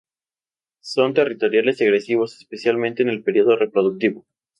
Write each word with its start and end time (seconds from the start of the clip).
Son 0.79 1.13
territoriales 1.13 1.79
y 1.79 1.83
agresivos, 1.83 2.35
especialmente 2.39 3.03
en 3.03 3.09
el 3.09 3.21
periodo 3.21 3.55
reproductivo. 3.55 4.25